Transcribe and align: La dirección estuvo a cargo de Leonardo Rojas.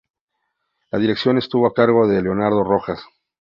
La 0.89 0.97
dirección 0.97 1.37
estuvo 1.37 1.67
a 1.67 1.75
cargo 1.75 2.07
de 2.07 2.23
Leonardo 2.23 2.63
Rojas. 2.63 3.03